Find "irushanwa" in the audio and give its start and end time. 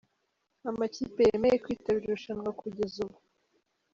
2.07-2.49